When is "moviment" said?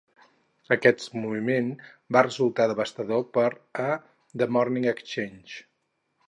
1.17-1.69